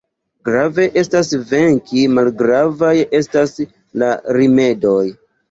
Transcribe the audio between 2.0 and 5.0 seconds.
malgravaj estas la rimedoj.